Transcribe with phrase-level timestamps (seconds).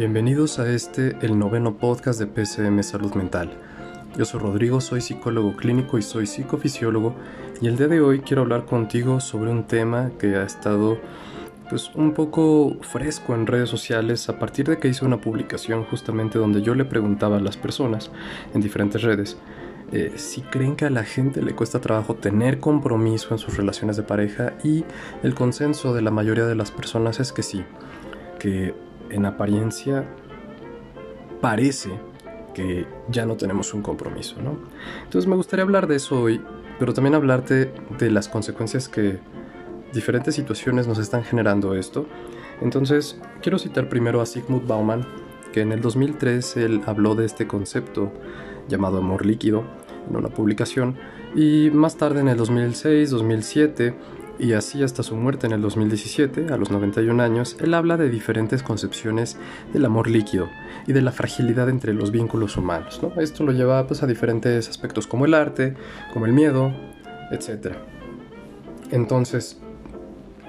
[0.00, 3.50] Bienvenidos a este, el noveno podcast de PCM Salud Mental.
[4.16, 7.14] Yo soy Rodrigo, soy psicólogo clínico y soy psicofisiólogo
[7.60, 10.96] y el día de hoy quiero hablar contigo sobre un tema que ha estado
[11.68, 16.38] pues un poco fresco en redes sociales a partir de que hice una publicación justamente
[16.38, 18.10] donde yo le preguntaba a las personas
[18.54, 19.36] en diferentes redes
[19.92, 23.98] eh, si creen que a la gente le cuesta trabajo tener compromiso en sus relaciones
[23.98, 24.82] de pareja y
[25.22, 27.64] el consenso de la mayoría de las personas es que sí,
[28.38, 28.72] que
[29.10, 30.04] en apariencia
[31.40, 31.90] parece
[32.54, 34.58] que ya no tenemos un compromiso, ¿no?
[35.04, 36.40] Entonces me gustaría hablar de eso hoy,
[36.78, 39.18] pero también hablarte de las consecuencias que
[39.92, 42.06] diferentes situaciones nos están generando esto.
[42.60, 45.06] Entonces, quiero citar primero a Sigmund Bauman,
[45.52, 48.12] que en el 2003 él habló de este concepto
[48.68, 49.64] llamado amor líquido
[50.08, 50.96] en una publicación,
[51.34, 53.94] y más tarde en el 2006, 2007,
[54.40, 58.08] y así hasta su muerte en el 2017, a los 91 años, él habla de
[58.08, 59.36] diferentes concepciones
[59.72, 60.48] del amor líquido
[60.86, 63.00] y de la fragilidad entre los vínculos humanos.
[63.02, 63.20] ¿no?
[63.20, 65.74] Esto lo lleva pues, a diferentes aspectos como el arte,
[66.12, 66.72] como el miedo,
[67.30, 67.74] etc.
[68.90, 69.60] Entonces,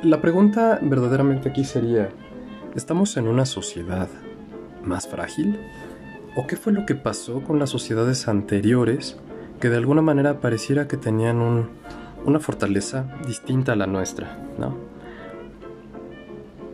[0.01, 2.09] la pregunta verdaderamente aquí sería,
[2.75, 4.07] ¿estamos en una sociedad
[4.85, 5.59] más frágil?
[6.37, 9.17] ¿O qué fue lo que pasó con las sociedades anteriores
[9.59, 11.69] que de alguna manera pareciera que tenían un,
[12.25, 14.75] una fortaleza distinta a la nuestra, ¿no?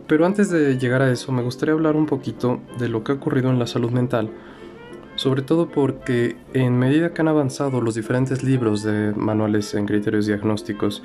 [0.06, 3.16] Pero antes de llegar a eso, me gustaría hablar un poquito de lo que ha
[3.16, 4.30] ocurrido en la salud mental,
[5.16, 10.26] sobre todo porque en medida que han avanzado los diferentes libros de manuales en criterios
[10.26, 11.02] diagnósticos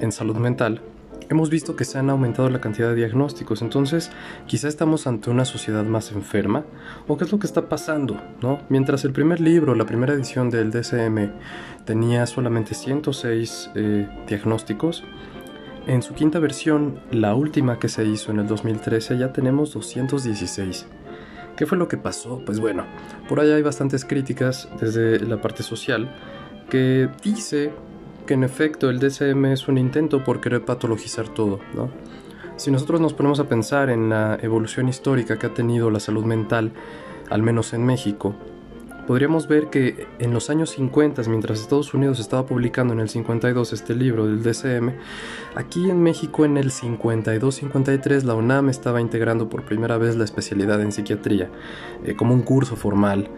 [0.00, 0.80] en salud mental,
[1.28, 4.10] hemos visto que se han aumentado la cantidad de diagnósticos, entonces
[4.46, 6.64] quizá estamos ante una sociedad más enferma,
[7.06, 8.60] o qué es lo que está pasando, ¿no?
[8.68, 11.32] Mientras el primer libro, la primera edición del DSM,
[11.84, 15.04] tenía solamente 106 eh, diagnósticos,
[15.86, 20.86] en su quinta versión, la última que se hizo en el 2013, ya tenemos 216.
[21.56, 22.42] ¿Qué fue lo que pasó?
[22.44, 22.84] Pues bueno,
[23.28, 26.12] por ahí hay bastantes críticas desde la parte social
[26.68, 27.72] que dice
[28.26, 31.90] que en efecto el DSM es un intento por querer patologizar todo, ¿no?
[32.56, 36.24] Si nosotros nos ponemos a pensar en la evolución histórica que ha tenido la salud
[36.24, 36.72] mental,
[37.28, 38.34] al menos en México,
[39.06, 43.74] podríamos ver que en los años 50, mientras Estados Unidos estaba publicando en el 52
[43.74, 44.90] este libro del DSM,
[45.54, 50.80] aquí en México en el 52-53 la UNAM estaba integrando por primera vez la especialidad
[50.80, 51.50] en psiquiatría
[52.04, 53.28] eh, como un curso formal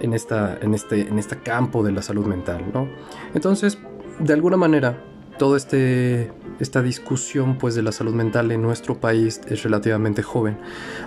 [0.00, 2.64] en, esta, en, este, en este campo de la salud mental.
[2.72, 2.88] ¿no?
[3.34, 3.78] Entonces,
[4.18, 4.98] de alguna manera,
[5.38, 10.58] toda este, esta discusión pues, de la salud mental en nuestro país es relativamente joven.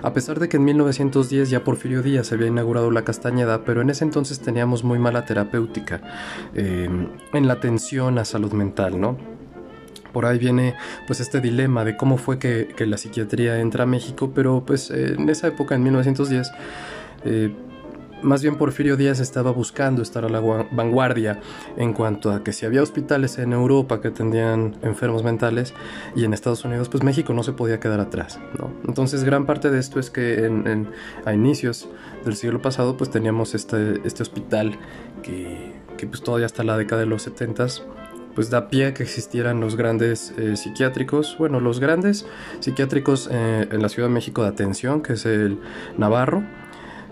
[0.02, 3.90] A pesar de que en 1910 ya Porfirio Díaz había inaugurado la Castañeda, pero en
[3.90, 6.00] ese entonces teníamos muy mala terapéutica
[6.54, 9.16] em, en la atención a salud mental, ¿no?
[10.12, 10.74] Por ahí viene
[11.06, 14.90] pues este dilema de cómo fue que, que la psiquiatría entra a México, pero pues
[14.90, 16.50] en esa época, en 1910,
[18.22, 21.40] más bien Porfirio Díaz estaba buscando estar a la vanguardia
[21.76, 25.74] en cuanto a que si había hospitales en Europa que atendían enfermos mentales
[26.14, 28.38] y en Estados Unidos, pues México no se podía quedar atrás.
[28.86, 30.50] Entonces gran parte de esto es que
[31.24, 31.88] a inicios
[32.24, 34.78] del siglo pasado pues teníamos este, este hospital
[35.22, 37.66] que, que pues todavía hasta la década de los 70
[38.38, 42.24] pues da pie a que existieran los grandes eh, psiquiátricos, bueno, los grandes
[42.60, 45.58] psiquiátricos eh, en la Ciudad de México de atención, que es el
[45.96, 46.44] Navarro,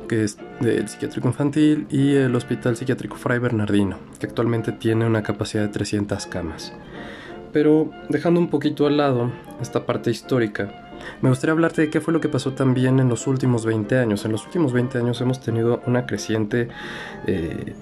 [0.07, 5.23] que es del psiquiátrico infantil, y el Hospital Psiquiátrico Fray Bernardino, que actualmente tiene una
[5.23, 6.73] capacidad de 300 camas.
[7.53, 9.31] Pero dejando un poquito al lado
[9.61, 10.87] esta parte histórica,
[11.21, 14.25] me gustaría hablarte de qué fue lo que pasó también en los últimos 20 años.
[14.25, 16.69] En los últimos 20 años hemos tenido una creciente
[17.27, 17.75] eh,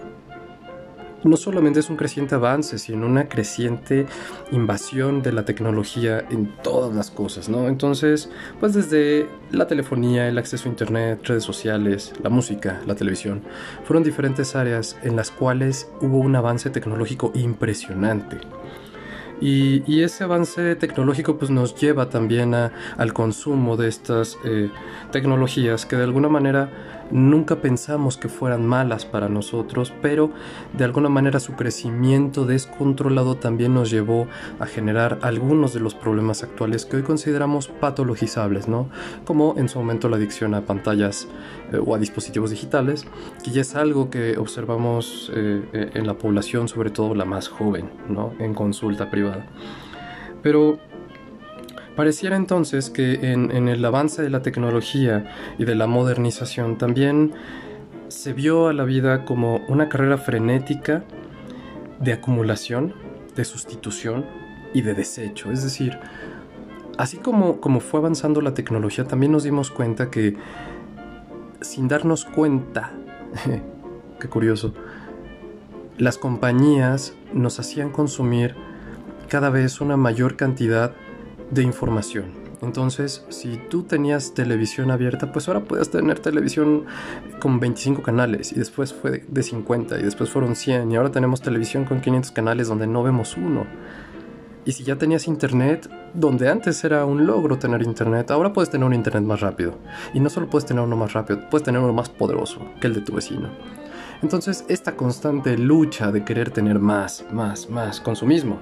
[1.25, 4.07] no solamente es un creciente avance, sino una creciente
[4.53, 7.69] invasión de la tecnología en todas las cosas, ¿no?
[7.69, 8.31] Entonces,
[8.61, 13.43] pues desde la telefonía, el acceso a internet, redes sociales, la música, la televisión,
[13.84, 18.39] fueron diferentes áreas en las cuales hubo un avance tecnológico impresionante.
[19.41, 24.71] Y, ese avance tecnológico pues nos lleva también al consumo de estas eh,
[25.10, 26.71] tecnologías que de alguna manera
[27.10, 30.30] nunca pensamos que fueran malas para nosotros, pero
[30.72, 34.27] de alguna manera su crecimiento descontrolado también nos llevó
[34.59, 38.89] a generar algunos de los problemas actuales que hoy consideramos patologizables, ¿no?
[39.24, 41.28] Como en su momento la adicción a pantallas
[41.72, 43.07] eh, o a dispositivos digitales,
[43.42, 47.91] que ya es algo que observamos eh, en la población, sobre todo la más joven,
[48.09, 48.33] ¿no?
[48.39, 49.47] En consulta privada.
[50.42, 50.78] Pero
[51.97, 57.33] Pareciera entonces que en, el avance de la tecnología y de la modernización también
[58.09, 61.05] se vio a la vida como una carrera frenética
[62.01, 62.95] de acumulación,
[63.37, 64.25] de sustitución
[64.73, 65.53] y de desecho.
[65.53, 65.97] Es decir,
[66.99, 70.37] así como, como fue avanzando la tecnología, también nos dimos cuenta que
[71.61, 72.91] sin darnos cuenta,
[74.19, 74.75] qué curioso,
[75.97, 78.57] las compañías nos hacían consumir
[79.29, 80.93] cada vez una mayor cantidad
[81.54, 82.45] de información.
[82.62, 86.84] Entonces, si tú tenías televisión abierta, pues ahora puedes tener televisión
[87.39, 91.42] con 25 canales y después fue de 50 y después fueron 100 y ahora tenemos
[91.42, 93.66] televisión con 500 canales donde no vemos uno.
[94.66, 98.86] Y si ya tenías internet, donde antes era un logro tener internet, ahora puedes tener
[98.86, 99.78] un internet más rápido.
[100.15, 102.95] Y no solo puedes tener uno más rápido, puedes tener uno más poderoso que el
[102.95, 103.50] de tu vecino.
[104.22, 108.59] Entonces, esta constante lucha de querer tener más, más, más consumismo.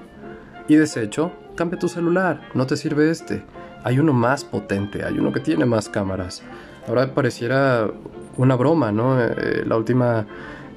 [0.67, 3.43] Y desecho, cambia tu celular, no te sirve este.
[3.83, 6.43] Hay uno más potente, hay uno que tiene más cámaras.
[6.87, 7.89] Ahora pareciera
[8.37, 9.21] una broma, ¿no?
[9.21, 10.25] Eh, la última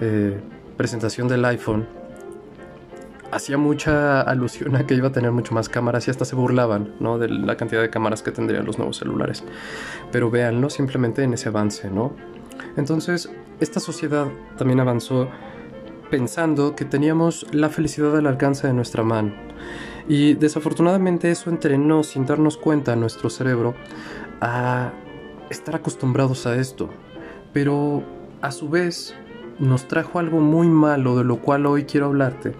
[0.01, 0.41] eh,
[0.77, 1.87] presentación del iPhone
[3.33, 6.95] hacía mucha alusión a que iba a tener mucho más cámaras y hasta se burlaban,
[7.01, 7.19] ¿no?
[7.19, 9.45] De la cantidad de cámaras que tendrían los nuevos celulares.
[10.13, 12.13] Pero véanlo simplemente en ese avance, ¿no?
[12.77, 13.31] Entonces,
[13.61, 14.27] esta sociedad
[14.57, 15.29] también avanzó
[16.11, 19.33] pensando que teníamos la felicidad al alcance de nuestra mano.
[20.09, 23.75] Y desafortunadamente eso entrenó sin darnos cuenta a nuestro cerebro
[24.41, 24.93] a
[25.51, 26.91] estar acostumbrados a esto.
[27.53, 28.03] Pero
[28.41, 29.15] a su vez
[29.59, 32.55] nos trajo algo muy malo de lo cual hoy quiero hablarte.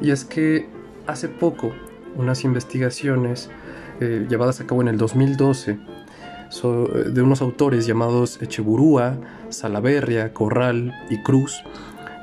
[0.00, 0.68] Y es que
[1.06, 1.72] hace poco
[2.16, 3.50] unas investigaciones
[4.00, 5.78] eh, llevadas a cabo en el 2012
[7.12, 9.18] de unos autores llamados Echeburúa,
[9.48, 11.62] Salaverria, Corral y Cruz,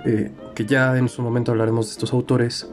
[0.06, 2.70] eh, que ya en su momento hablaremos de estos autores,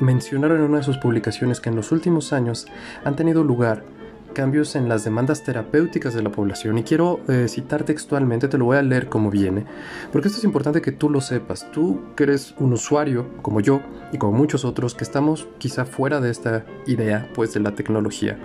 [0.00, 2.66] mencionaron en una de sus publicaciones que en los últimos años
[3.04, 3.84] han tenido lugar
[4.32, 6.78] cambios en las demandas terapéuticas de la población.
[6.78, 9.64] Y quiero eh, citar textualmente, te lo voy a leer como viene,
[10.10, 13.82] porque esto es importante que tú lo sepas, tú que eres un usuario como yo
[14.12, 18.38] y como muchos otros que estamos quizá fuera de esta idea pues de la tecnología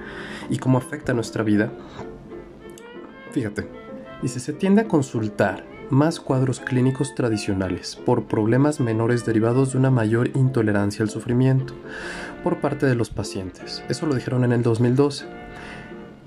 [0.49, 1.71] y cómo afecta nuestra vida,
[3.31, 3.67] fíjate,
[4.21, 9.91] dice, se tiende a consultar más cuadros clínicos tradicionales por problemas menores derivados de una
[9.91, 11.73] mayor intolerancia al sufrimiento
[12.43, 13.83] por parte de los pacientes.
[13.89, 15.25] Eso lo dijeron en el 2012.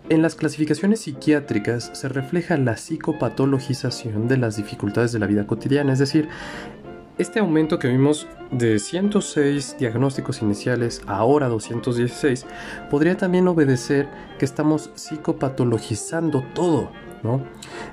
[0.09, 5.93] En las clasificaciones psiquiátricas se refleja la psicopatologización de las dificultades de la vida cotidiana,
[5.93, 6.29] es decir,
[7.21, 12.47] este aumento que vimos de 106 diagnósticos iniciales a ahora 216
[12.91, 14.09] podría también obedecer
[14.39, 16.91] que estamos psicopatologizando todo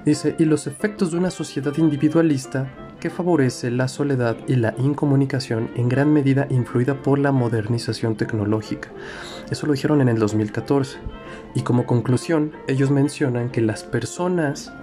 [0.06, 5.70] Dice, y los efectos de una sociedad individualista que favorece la soledad y la incomunicación
[5.76, 8.90] en gran medida influida por la modernización tecnológica.
[9.52, 10.98] Eso lo dijeron en el 2014.
[11.54, 14.74] Y como conclusión, ellos mencionan que las personas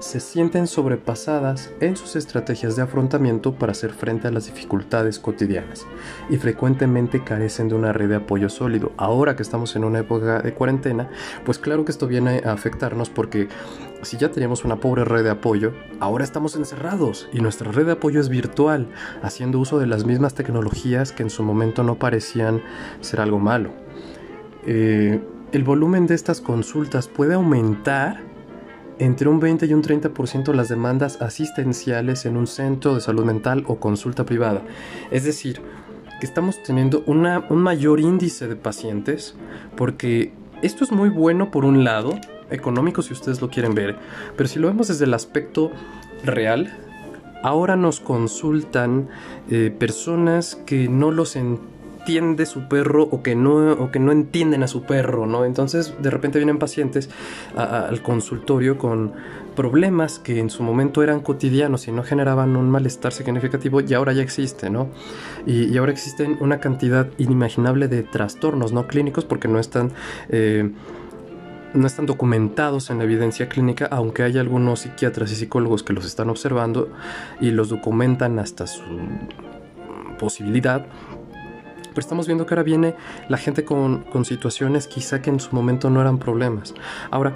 [0.00, 5.86] se sienten sobrepasadas en sus estrategias de afrontamiento para hacer frente a las dificultades cotidianas
[6.30, 8.92] y frecuentemente carecen de una red de apoyo sólido.
[8.96, 11.10] Ahora que estamos en una época de cuarentena,
[11.44, 13.48] pues claro que esto viene a afectarnos porque
[14.02, 17.92] si ya teníamos una pobre red de apoyo, ahora estamos encerrados y nuestra red de
[17.92, 18.88] apoyo es virtual,
[19.22, 22.62] haciendo uso de las mismas tecnologías que en su momento no parecían
[23.00, 23.70] ser algo malo.
[24.66, 25.20] Eh,
[25.52, 28.29] el volumen de estas consultas puede aumentar
[29.00, 33.64] entre un 20 y un 30% las demandas asistenciales en un centro de salud mental
[33.66, 34.62] o consulta privada.
[35.10, 35.62] Es decir,
[36.20, 39.34] que estamos teniendo un mayor índice de pacientes
[39.74, 43.96] porque esto es muy bueno por un lado, económico si ustedes lo quieren ver,
[44.36, 45.70] pero si lo vemos desde el aspecto
[46.22, 46.76] real,
[47.42, 49.08] ahora nos consultan
[49.48, 54.10] eh, personas que no los entienden entiende su perro o que no, o que no
[54.10, 55.44] entienden a su perro, ¿no?
[55.44, 57.10] Entonces de repente vienen pacientes
[57.56, 59.12] al consultorio con
[59.54, 64.12] problemas que en su momento eran cotidianos y no generaban un malestar significativo y ahora
[64.12, 64.88] ya existe, ¿no?
[65.46, 69.92] Y, ahora existen una cantidad inimaginable de trastornos no clínicos porque no están...
[70.28, 70.70] Eh,
[71.72, 76.04] no están documentados en la evidencia clínica, aunque hay algunos psiquiatras y psicólogos que los
[76.04, 76.88] están observando
[77.40, 78.82] y los documentan hasta su
[80.20, 80.84] posibilidad,
[81.90, 82.94] pero estamos viendo que ahora viene
[83.28, 86.74] la gente con, situaciones quizá que en su momento no eran problemas.
[87.10, 87.34] Ahora,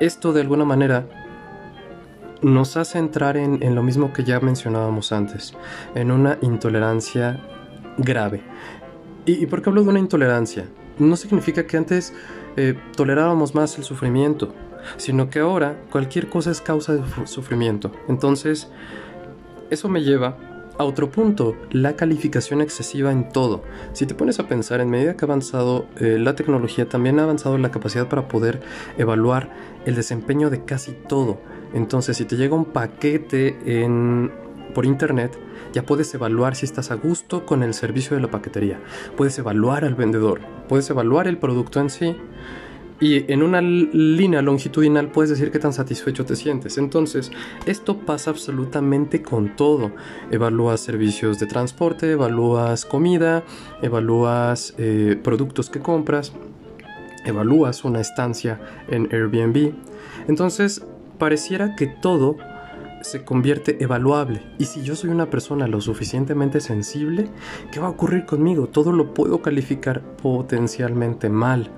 [0.00, 1.06] esto de alguna manera
[2.42, 5.54] nos hace entrar en, lo mismo que ya mencionábamos antes,
[5.94, 7.40] en una intolerancia
[7.98, 8.42] grave.
[9.24, 10.66] ¿Y, por qué hablo de una intolerancia?
[10.98, 12.12] No significa que antes
[12.56, 14.52] eh, tolerábamos más el sufrimiento,
[14.96, 17.92] sino que ahora cualquier cosa es causa de sufrimiento.
[18.08, 18.68] Entonces,
[19.70, 20.36] eso me lleva
[20.78, 23.62] a otro punto, la calificación excesiva en todo.
[23.92, 27.24] Si te pones a pensar, en medida que ha avanzado eh, la tecnología, también ha
[27.24, 28.60] avanzado la capacidad para poder
[28.98, 29.50] evaluar
[29.84, 31.40] el desempeño de casi todo.
[31.74, 33.56] Entonces, si te llega un paquete
[34.74, 35.38] por internet,
[35.72, 38.80] ya puedes evaluar si estás a gusto con el servicio de la paquetería.
[39.16, 42.16] Puedes evaluar al vendedor, puedes evaluar el producto en sí
[43.02, 46.78] Y en una línea longitudinal puedes decir qué tan satisfecho te sientes.
[46.78, 47.32] Entonces,
[47.66, 49.90] esto pasa absolutamente con todo.
[50.30, 53.42] Evalúas servicios de transporte, evalúas comida,
[53.82, 56.32] evalúas eh, productos que compras,
[57.26, 59.72] evalúas una estancia en Airbnb.
[60.28, 60.86] Entonces,
[61.18, 62.36] pareciera que todo
[63.00, 64.42] se convierte evaluable.
[64.58, 67.28] Y si yo soy una persona lo suficientemente sensible,
[67.72, 68.68] ¿qué va a ocurrir conmigo?
[68.68, 71.68] Todo lo puedo calificar potencialmente mal.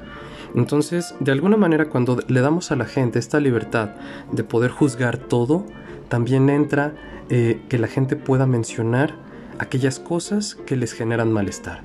[0.55, 3.91] Entonces, de alguna manera, cuando le damos a la gente esta libertad
[4.31, 5.67] de poder juzgar todo,
[6.09, 6.95] también entra
[7.29, 9.15] eh, que la gente pueda mencionar
[9.59, 11.83] aquellas cosas que les generan malestar.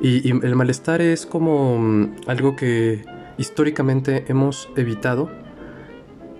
[0.00, 3.04] Y, el malestar es como mm, algo que
[3.38, 5.30] históricamente hemos evitado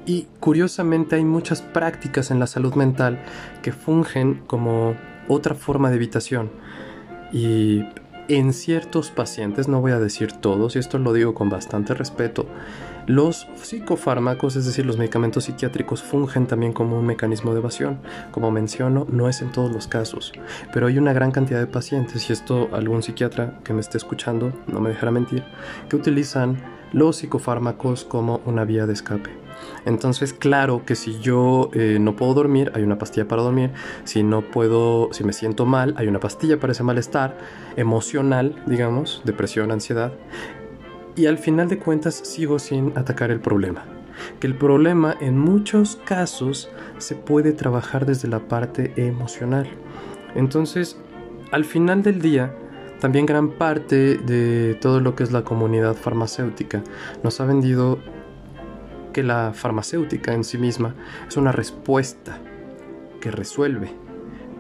[0.05, 3.23] y curiosamente hay muchas prácticas en la salud mental
[3.63, 4.97] que fungen como
[5.29, 6.51] otra forma de evitación.
[7.33, 7.85] Y
[8.33, 12.47] en ciertos pacientes, no voy a decir todos, y esto lo digo con bastante respeto,
[13.07, 17.99] los psicofármacos, es decir, los medicamentos psiquiátricos, fungen también como un mecanismo de evasión.
[18.31, 20.33] Como menciono, no es en todos los casos,
[20.73, 24.53] pero hay una gran cantidad de pacientes, y esto algún psiquiatra que me esté escuchando
[24.67, 25.45] no me dejará mentir,
[25.91, 26.57] que utilizan
[26.93, 29.42] los psicofármacos como una vía de escape.
[29.85, 33.71] Entonces, claro que si yo eh, no puedo dormir, hay una pastilla para dormir.
[34.05, 37.37] Si no puedo, si me siento mal, hay una pastilla para ese malestar
[37.77, 40.13] emocional, digamos, depresión, ansiedad.
[41.17, 43.85] Y al final de cuentas sigo sin atacar el problema.
[44.41, 49.69] Que el problema en muchos casos se puede trabajar desde la parte emocional.
[50.35, 50.97] Entonces,
[51.51, 52.55] al final del día,
[53.03, 56.85] también gran parte de todo lo que es la comunidad farmacéutica
[57.25, 57.99] nos ha vendido
[59.13, 60.95] que la farmacéutica en sí misma
[61.29, 62.39] es una respuesta
[63.21, 63.93] que resuelve,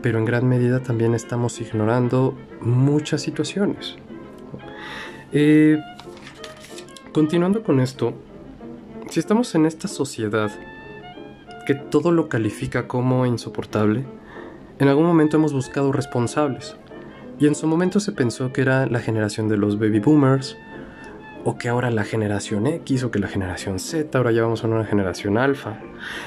[0.02, 3.96] pero en gran medida también estamos ignorando muchas situaciones.
[5.32, 5.78] Eh,
[7.12, 8.14] continuando con esto,
[9.08, 10.50] si estamos en esta sociedad
[11.66, 14.04] que todo lo califica como insoportable,
[14.78, 16.76] en algún momento hemos buscado responsables.
[17.38, 20.56] Y en su momento se pensó que era la generación de los baby boomers,
[21.44, 24.68] o que ahora la generación X o que la generación Z, ahora ya vamos a
[24.68, 25.78] una generación alfa.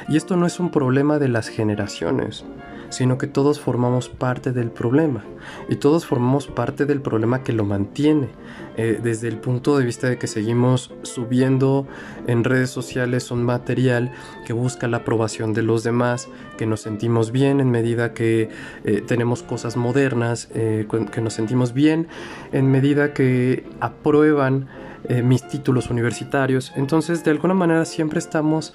[0.07, 2.45] Y esto no es un problema de las generaciones,
[2.89, 5.23] sino que todos formamos parte del problema
[5.69, 8.29] y todos formamos parte del problema que lo mantiene
[8.77, 11.87] eh, desde el punto de vista de que seguimos subiendo
[12.27, 14.11] en redes sociales un material
[14.45, 18.49] que busca la aprobación de los demás, que nos sentimos bien en medida que
[18.83, 22.07] eh, tenemos cosas modernas, eh, que nos sentimos bien
[22.51, 24.67] en medida que aprueban
[25.09, 26.71] eh, mis títulos universitarios.
[26.75, 28.73] Entonces, de alguna manera siempre estamos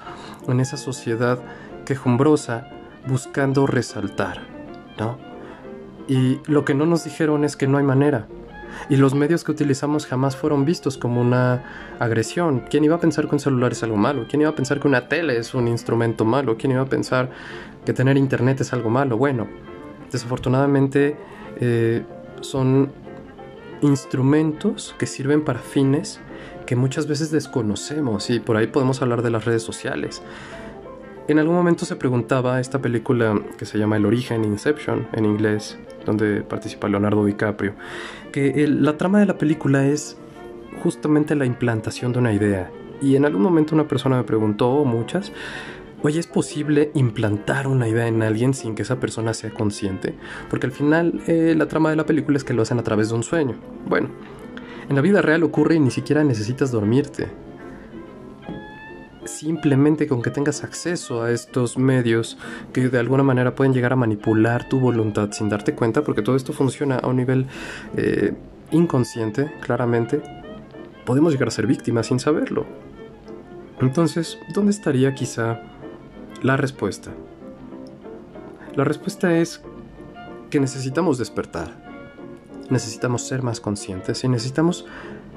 [0.48, 1.38] en esa sociedad
[1.84, 2.68] quejumbrosa
[3.06, 4.40] buscando resaltar,
[4.98, 5.18] ¿no?
[6.08, 8.26] Y lo que no nos dijeron es que no hay manera.
[8.88, 11.62] Y los medios que utilizamos jamás fueron vistos como una
[11.98, 12.64] agresión.
[12.68, 14.26] ¿Quién iba a pensar que un celular es algo malo?
[14.28, 16.56] ¿Quién iba a pensar que una tele es un instrumento malo?
[16.56, 17.30] ¿Quién iba a pensar
[17.84, 19.16] que tener internet es algo malo?
[19.16, 19.48] Bueno,
[20.10, 21.16] desafortunadamente
[21.60, 22.02] eh,
[22.40, 22.92] son
[23.82, 26.20] instrumentos que sirven para fines
[26.66, 30.22] que muchas veces desconocemos y por ahí podemos hablar de las redes sociales.
[31.28, 35.78] En algún momento se preguntaba esta película que se llama El origen, Inception en inglés,
[36.04, 37.74] donde participa Leonardo DiCaprio,
[38.32, 40.16] que la trama de la película es
[40.82, 42.70] justamente la implantación de una idea.
[43.02, 45.32] Y en algún momento una persona me preguntó, o muchas,
[46.02, 50.14] Oye, ¿es posible implantar una idea en alguien sin que esa persona sea consciente?
[50.48, 53.10] Porque al final eh, la trama de la película es que lo hacen a través
[53.10, 53.56] de un sueño.
[53.86, 54.08] Bueno,
[54.88, 57.28] en la vida real ocurre y ni siquiera necesitas dormirte.
[59.26, 62.38] Simplemente con que tengas acceso a estos medios
[62.72, 66.34] que de alguna manera pueden llegar a manipular tu voluntad sin darte cuenta, porque todo
[66.34, 67.46] esto funciona a un nivel
[67.98, 68.32] eh,
[68.70, 70.22] inconsciente, claramente,
[71.04, 72.64] podemos llegar a ser víctimas sin saberlo.
[73.80, 75.69] Entonces, ¿dónde estaría quizá
[76.42, 77.10] la respuesta.
[78.74, 79.60] La respuesta es
[80.48, 81.76] que necesitamos despertar.
[82.70, 84.86] Necesitamos ser más conscientes y necesitamos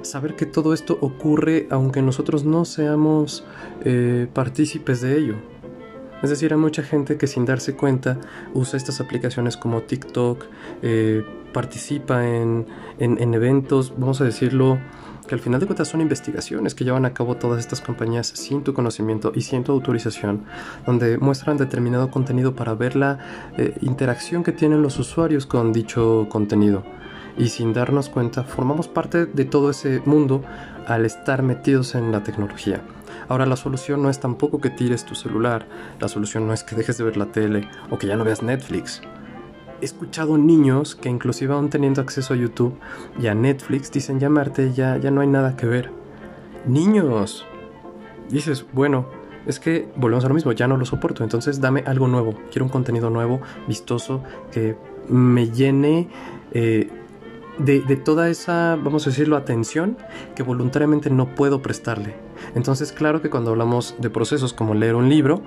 [0.01, 3.43] saber que todo esto ocurre aunque nosotros no seamos
[3.83, 5.35] eh, partícipes de ello.
[6.23, 8.17] Es decir, hay mucha gente que sin darse cuenta
[8.53, 10.45] usa estas aplicaciones como TikTok,
[10.81, 12.65] eh, participa en,
[12.97, 14.79] en eventos, vamos a decirlo,
[15.27, 18.63] que al final de cuentas son investigaciones que llevan a cabo todas estas compañías sin
[18.63, 20.43] tu conocimiento y sin tu autorización,
[20.85, 23.19] donde muestran determinado contenido para ver la
[23.57, 26.83] eh, interacción que tienen los usuarios con dicho contenido.
[27.37, 30.43] Y sin darnos cuenta, formamos parte de todo ese mundo
[30.87, 32.81] al estar metidos en la tecnología.
[33.27, 35.67] Ahora la solución no es tampoco que tires tu celular,
[35.99, 38.43] la solución no es que dejes de ver la tele o que ya no veas
[38.43, 39.01] Netflix
[39.83, 42.73] he escuchado niños que inclusive aún teniendo acceso a YouTube
[43.19, 44.29] y a Netflix dicen ya
[44.73, 45.91] ya, ya no hay nada que ver.
[46.65, 47.45] Niños.
[48.29, 49.07] Dices, bueno,
[49.45, 52.65] es que volvemos a lo mismo, ya no lo soporto, entonces dame algo nuevo, quiero
[52.65, 54.77] un contenido nuevo, vistoso, que
[55.09, 56.07] me llene
[56.53, 56.89] eh,
[57.57, 59.97] de, de, toda esa, vamos a decirlo, atención
[60.33, 62.15] que voluntariamente no puedo prestarle.
[62.55, 65.41] Entonces, claro que cuando hablamos de procesos como leer un libro,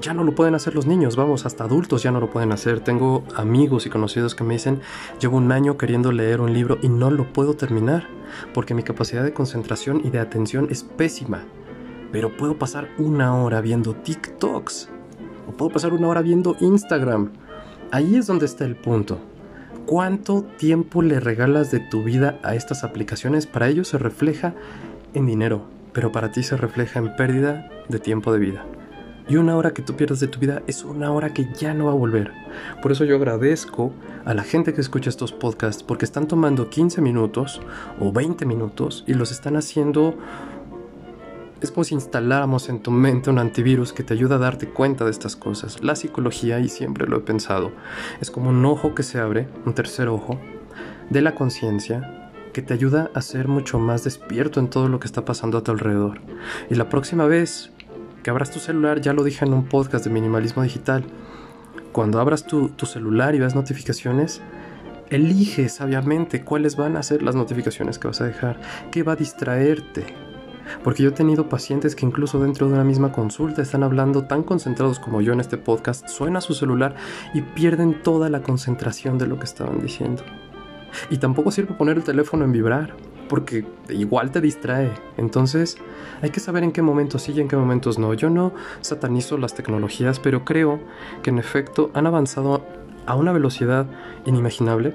[0.00, 2.80] ya no lo pueden hacer los niños, vamos, hasta adultos ya no lo pueden hacer.
[2.80, 4.80] Tengo amigos y conocidos que me dicen,
[5.20, 8.08] llevo un año queriendo leer un libro y no lo puedo terminar,
[8.52, 11.44] porque mi capacidad de concentración y de atención es pésima
[12.12, 14.90] pero puedo pasar una hora viendo TikToks
[15.48, 17.32] o puedo pasar una hora viendo Instagram.
[17.90, 19.18] Ahí es donde está el punto.
[19.86, 23.46] ¿Cuánto tiempo le regalas de tu vida a estas aplicaciones?
[23.46, 24.54] Para ellos se refleja
[25.14, 28.64] en dinero, pero para ti se refleja en pérdida de tiempo de vida.
[29.28, 31.86] Y una hora que tú pierdas de tu vida es una hora que ya no
[31.86, 32.32] va a volver.
[32.82, 33.92] Por eso yo agradezco
[34.24, 37.60] a la gente que escucha estos podcasts porque están tomando 15 minutos
[38.00, 40.16] o 20 minutos y los están haciendo
[41.60, 45.04] es como si instaláramos en tu mente un antivirus que te ayuda a darte cuenta
[45.04, 45.80] de estas cosas.
[45.80, 47.70] La psicología, y siempre lo he pensado,
[48.20, 50.40] es como un ojo que se abre, un tercer ojo,
[51.08, 52.21] de la conciencia
[52.52, 55.64] que te ayuda a ser mucho más despierto en todo lo que está pasando a
[55.64, 56.20] tu alrededor.
[56.70, 57.70] Y la próxima vez
[58.22, 61.04] que abras tu celular, ya lo dije en un podcast de minimalismo digital,
[61.92, 64.40] cuando abras tu, celular y veas notificaciones,
[65.10, 69.16] elige sabiamente cuáles van a ser las notificaciones que vas a dejar, qué va a
[69.16, 70.06] distraerte,
[70.82, 74.42] porque yo he tenido pacientes que incluso dentro de una misma consulta están hablando tan
[74.42, 76.94] concentrados como yo en este podcast, suena su celular
[77.34, 80.22] y pierden toda la concentración de lo que estaban diciendo.
[81.10, 82.94] Y tampoco sirve poner el teléfono en vibrar,
[83.28, 84.92] porque igual te distrae.
[85.16, 85.76] Entonces,
[86.20, 88.14] hay que saber en qué momentos sí y en qué momentos no.
[88.14, 90.80] Yo no satanizo las tecnologías, pero creo
[91.22, 92.66] que en efecto han avanzado
[93.06, 93.86] a una velocidad
[94.24, 94.94] inimaginable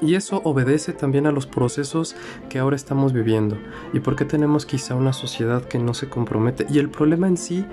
[0.00, 2.14] y eso obedece también a los procesos
[2.48, 3.58] que ahora estamos viviendo
[3.92, 6.66] y por qué tenemos quizá una sociedad que no se compromete.
[6.70, 7.64] Y el problema en sí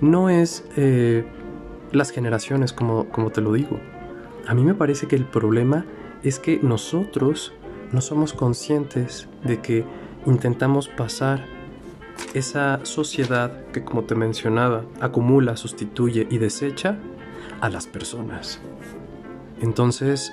[0.00, 1.24] no es eh,
[1.92, 3.78] las generaciones, como, como te lo digo.
[4.46, 5.84] A mí me parece que el problema
[6.38, 7.52] que nosotros
[7.92, 9.84] no somos conscientes de que
[10.26, 11.44] intentamos pasar
[12.32, 16.96] esa sociedad que, como te mencionaba, acumula, sustituye y desecha
[17.60, 18.60] a las personas.
[19.60, 20.32] Entonces,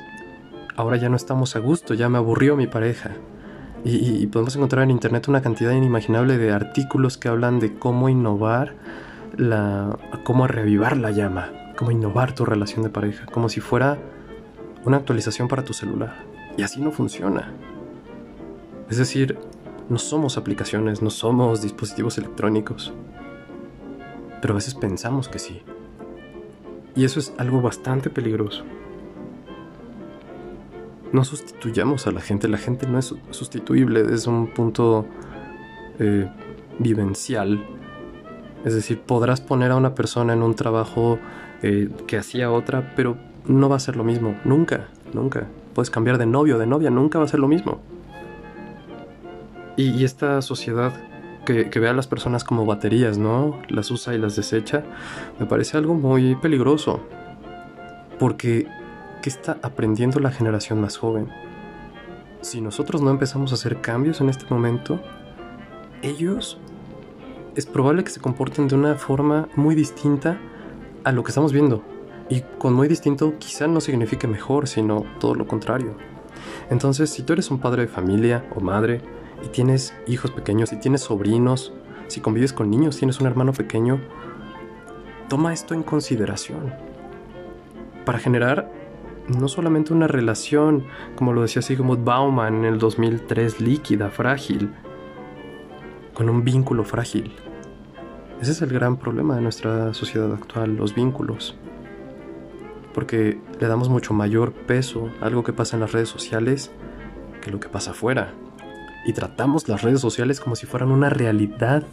[0.75, 3.11] ahora ya no estamos a gusto, ya me aburrió mi pareja.
[3.83, 8.75] Y, podemos encontrar en internet una cantidad inimaginable de artículos que hablan de cómo innovar
[9.37, 9.97] la.
[10.23, 13.97] cómo reavivar la llama, cómo innovar tu relación de pareja, como si fuera
[14.85, 16.25] una actualización para tu celular.
[16.57, 17.51] Y así no funciona.
[18.89, 19.37] Es decir,
[19.89, 22.93] no somos aplicaciones, no somos dispositivos electrónicos.
[24.41, 25.61] Pero a veces pensamos que sí.
[26.95, 28.63] Y eso es algo bastante peligroso
[31.11, 32.47] no sustituyamos a la gente.
[32.47, 35.05] La gente no es sustituible desde un punto
[35.99, 36.29] eh,
[36.79, 37.63] vivencial.
[38.63, 41.19] Es decir, podrás poner a una persona en un trabajo
[41.63, 44.35] eh, que hacía otra, pero no va a ser lo mismo.
[44.45, 45.47] Nunca, nunca.
[45.73, 47.79] Puedes cambiar de novio, de novia, nunca va a ser lo mismo.
[49.77, 50.93] Y, esta sociedad
[51.45, 53.59] que, que, ve a las personas como baterías, ¿no?
[53.69, 54.83] Las usa y las desecha,
[55.39, 56.99] me parece algo muy peligroso.
[58.19, 58.67] Porque
[59.21, 61.29] ¿Qué está aprendiendo la generación más joven?
[62.41, 64.99] Si nosotros no empezamos a hacer cambios en este momento,
[66.01, 66.57] ellos
[67.55, 70.39] es probable que se comporten de una forma muy distinta
[71.03, 71.83] a lo que estamos viendo.
[72.31, 75.95] Y con muy distinto quizá no signifique mejor, sino todo lo contrario.
[76.69, 79.01] Entonces, si tú eres un padre de familia o madre
[79.43, 81.73] y tienes hijos pequeños y tienes sobrinos,
[82.07, 83.99] si convives con niños, tienes un hermano pequeño,
[85.27, 86.73] toma esto en consideración.
[88.05, 88.71] Para generar
[89.27, 90.85] no solamente una relación,
[91.17, 94.73] como lo decía Sigmund Bauman en el 2003, líquida, frágil,
[96.13, 97.33] con un vínculo frágil.
[98.39, 101.57] Ese es el gran problema de nuestra sociedad actual, los vínculos.
[102.93, 106.71] Porque le damos mucho mayor peso a algo que pasa en las redes sociales
[107.41, 108.33] que lo que pasa afuera.
[109.05, 111.83] Y tratamos las redes sociales como si fueran una realidad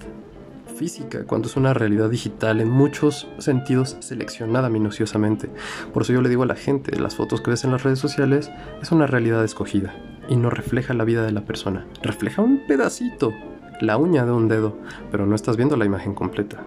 [0.79, 5.51] física, cuando es una realidad digital en muchos sentidos seleccionada minuciosamente.
[5.93, 7.99] Por eso yo le digo a la gente, las fotos que ves en las redes
[7.99, 9.95] sociales es una realidad escogida
[10.29, 11.87] y no refleja la vida de la persona.
[12.03, 13.33] Refleja un pedacito,
[13.81, 14.77] la uña de un dedo,
[15.11, 16.63] pero no estás viendo la imagen completa.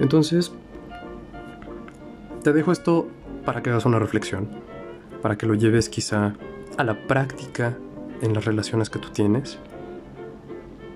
[0.00, 0.52] Entonces,
[2.42, 3.06] te dejo esto
[3.50, 4.48] para que hagas una reflexión,
[5.22, 6.34] para que lo lleves quizá
[6.78, 7.76] a la práctica
[8.22, 9.58] en las relaciones que tú tienes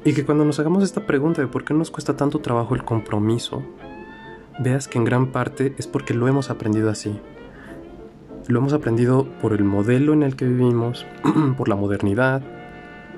[0.05, 2.85] y que cuando nos hagamos esta pregunta de por qué nos cuesta tanto trabajo el
[2.85, 3.65] compromiso,
[4.61, 7.19] veas que en gran parte es porque lo hemos aprendido así.
[8.47, 11.07] Lo hemos aprendido por el modelo en el que vivimos,
[11.59, 12.41] por la modernidad,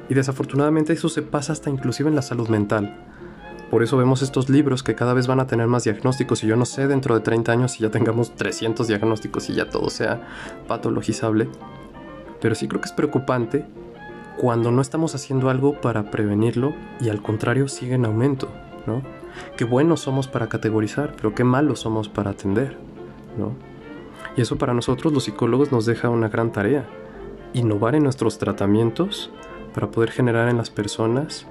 [0.09, 3.06] Y desafortunadamente eso se pasa hasta inclusive en la salud mental.
[3.71, 6.57] Por eso vemos estos libros que cada vez van a tener más diagnósticos y yo
[6.57, 10.27] no sé dentro de 30 años si ya tengamos 300 diagnósticos y ya todo sea
[10.69, 11.49] patologizable.
[12.41, 13.65] Pero sí creo que es preocupante
[14.37, 18.49] cuando no estamos haciendo algo para prevenirlo y al contrario sigue en aumento,
[18.87, 19.03] ¿no?
[19.57, 22.77] Qué buenos somos para categorizar, pero qué malos somos para atender,
[23.37, 23.53] ¿no?
[24.37, 26.87] Y eso para nosotros los psicólogos nos deja una gran tarea,
[27.53, 29.31] innovar en nuestros tratamientos
[29.75, 31.47] para poder generar en las personas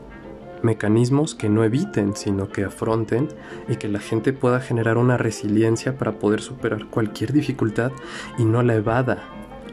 [0.65, 3.29] mecanismos que no eviten, sino que afronten
[3.69, 7.91] y que la gente pueda generar una resiliencia para poder superar cualquier dificultad
[8.37, 9.23] y no la evada,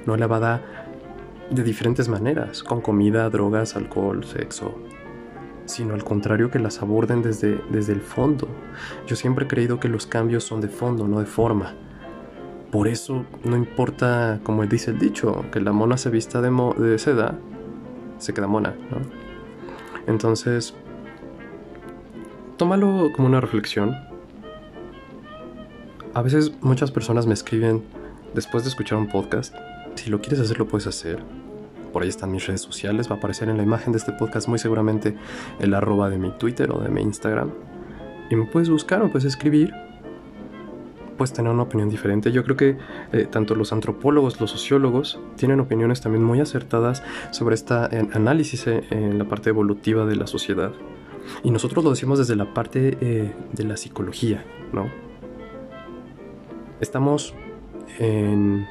[0.06, 0.62] no la evada
[1.50, 4.74] de diferentes maneras, con comida, drogas, alcohol, sexo,
[5.64, 8.48] sino al contrario que las aborden desde, desde el fondo.
[9.06, 11.74] Yo siempre he creído que los cambios son de fondo, no de forma.
[12.70, 16.98] Por eso no importa, como dice el dicho, que la mona se vista de, de
[16.98, 17.38] seda,
[18.18, 18.74] se queda mona.
[20.06, 20.74] Entonces,
[22.62, 23.96] tómalo como una reflexión.
[26.14, 27.82] A veces muchas personas me escriben
[28.34, 29.52] después de escuchar un podcast,
[29.96, 31.24] si lo quieres hacer lo puedes hacer,
[31.92, 34.46] por ahí están mis redes sociales, va a aparecer en la imagen de este podcast
[34.46, 35.16] muy seguramente
[35.58, 37.50] el arroba de mi Twitter o de mi Instagram.
[38.30, 39.74] Y me puedes buscar, me puedes escribir,
[41.18, 42.30] puedes tener una opinión diferente.
[42.30, 42.78] Yo creo que
[43.12, 48.84] eh, tanto los antropólogos, los sociólogos, tienen opiniones también muy acertadas sobre este análisis eh,
[48.90, 50.72] en la parte evolutiva de la sociedad.
[51.42, 54.90] Y nosotros lo decimos desde la parte de la psicología, ¿no?
[56.80, 57.34] Estamos
[57.98, 58.66] en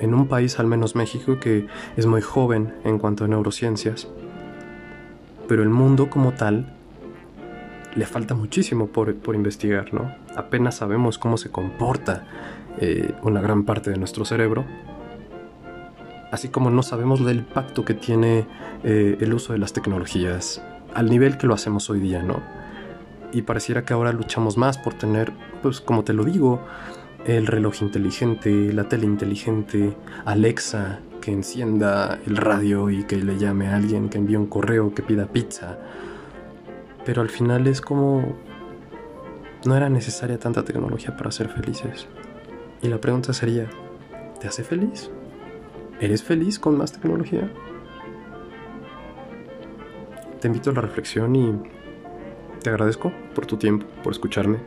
[0.00, 4.08] un país, al menos México, que es muy joven en cuanto a neurociencias,
[5.48, 6.72] pero el mundo como tal
[7.94, 10.14] le falta muchísimo por, investigar, ¿no?
[10.36, 12.26] Apenas sabemos cómo se comporta
[12.78, 14.64] eh, una gran parte de nuestro cerebro,
[16.30, 18.46] así como no sabemos del impacto que tiene
[18.84, 20.62] eh, el uso de las tecnologías
[20.96, 22.40] al nivel que lo hacemos hoy día, ¿no?
[23.30, 25.30] Y pareciera que ahora luchamos más por tener,
[25.60, 26.62] pues como te lo digo,
[27.26, 33.68] el reloj inteligente, la tele inteligente, Alexa, que encienda el radio y que le llame
[33.68, 35.76] a alguien, que envíe un correo, que pida pizza.
[37.04, 38.34] Pero al final es como...
[39.66, 42.06] No era necesaria tanta tecnología para ser felices.
[42.80, 43.68] Y la pregunta sería,
[44.40, 45.10] ¿te hace feliz?
[46.00, 47.50] ¿Eres feliz con más tecnología?
[50.40, 51.54] Te invito a la reflexión y
[52.62, 54.58] te agradezco por tu tiempo, por escucharme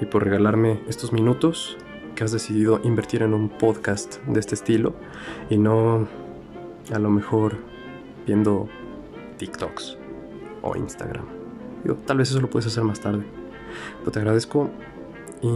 [0.00, 1.76] y por regalarme estos minutos
[2.14, 4.94] que has decidido invertir en un podcast de este estilo
[5.50, 6.06] y no
[6.92, 7.56] a lo mejor
[8.26, 8.68] viendo
[9.38, 9.98] TikToks
[10.62, 11.26] o Instagram.
[11.84, 13.24] Yo, tal vez eso lo puedes hacer más tarde.
[14.00, 14.70] Pero te agradezco
[15.42, 15.48] y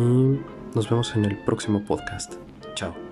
[0.74, 2.34] nos vemos en el próximo podcast.
[2.74, 3.05] Chao.